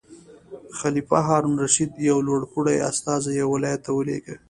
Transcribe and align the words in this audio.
خلیفه 0.79 1.17
هارون 1.27 1.53
الرشید 1.57 1.91
یو 2.09 2.17
لوړ 2.27 2.41
پوړی 2.51 2.77
استازی 2.89 3.31
یو 3.41 3.47
ولایت 3.55 3.81
ته 3.85 3.91
ولېږه. 3.93 4.35